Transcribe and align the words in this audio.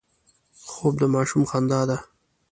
خوب 0.71 0.93
د 1.01 1.03
ماشوم 1.13 1.43
خندا 1.49 1.81
ده 1.89 1.97